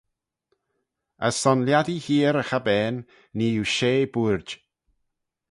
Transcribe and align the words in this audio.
As 1.27 1.35
son 1.43 1.59
lhiattee 1.65 2.03
heear 2.05 2.35
y 2.41 2.45
chabbane 2.49 2.99
nee 3.37 3.55
oo 3.59 3.67
shey 3.75 4.01
buird. 4.13 4.47